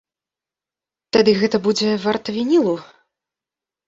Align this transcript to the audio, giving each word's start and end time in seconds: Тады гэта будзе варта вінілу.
Тады 1.17 1.31
гэта 1.41 1.57
будзе 1.67 1.89
варта 2.05 2.27
вінілу. 2.39 2.73